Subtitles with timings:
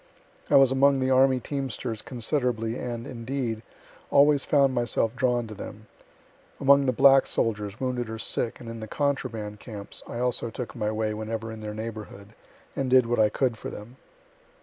[0.49, 3.61] I was among the army teamsters considerably, and, indeed,
[4.09, 5.85] always found myself drawn to them.
[6.59, 10.75] Among the black soldiers, wounded or sick, and in the contraband camps, I also took
[10.75, 12.29] my way whenever in their neighborhood,
[12.75, 13.97] and did what I could for them.